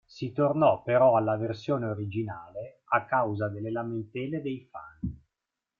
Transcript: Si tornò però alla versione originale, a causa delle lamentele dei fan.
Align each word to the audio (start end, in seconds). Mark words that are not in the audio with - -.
Si 0.07 0.31
tornò 0.31 0.81
però 0.81 1.15
alla 1.15 1.37
versione 1.37 1.85
originale, 1.85 2.81
a 2.85 3.05
causa 3.05 3.49
delle 3.49 3.69
lamentele 3.69 4.41
dei 4.41 4.67
fan. 4.67 4.99